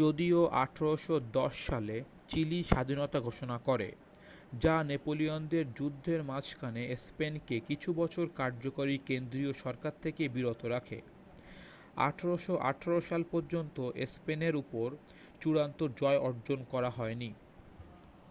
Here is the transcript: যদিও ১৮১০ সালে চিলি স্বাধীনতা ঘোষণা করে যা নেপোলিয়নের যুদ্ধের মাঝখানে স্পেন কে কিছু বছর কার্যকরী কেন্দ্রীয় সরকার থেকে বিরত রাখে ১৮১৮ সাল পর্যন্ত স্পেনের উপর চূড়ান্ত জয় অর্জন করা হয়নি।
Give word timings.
যদিও 0.00 0.40
১৮১০ 0.62 1.54
সালে 1.66 1.96
চিলি 2.28 2.58
স্বাধীনতা 2.62 3.18
ঘোষণা 3.20 3.56
করে 3.58 3.88
যা 4.60 4.76
নেপোলিয়নের 4.82 5.66
যুদ্ধের 5.72 6.20
মাঝখানে 6.22 6.82
স্পেন 6.96 7.34
কে 7.46 7.56
কিছু 7.60 7.88
বছর 7.94 8.26
কার্যকরী 8.34 8.96
কেন্দ্রীয় 8.98 9.52
সরকার 9.52 9.92
থেকে 10.02 10.22
বিরত 10.28 10.60
রাখে 10.64 10.98
১৮১৮ 11.96 13.00
সাল 13.00 13.22
পর্যন্ত 13.30 13.76
স্পেনের 14.06 14.54
উপর 14.56 14.88
চূড়ান্ত 15.40 15.80
জয় 15.96 16.18
অর্জন 16.18 16.64
করা 16.64 16.90
হয়নি। 16.90 17.30